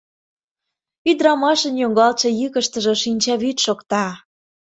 [1.09, 4.05] -Ӱдырамашын йоҥгалтше йӱкыштыжӧ шинчаӱд шокта.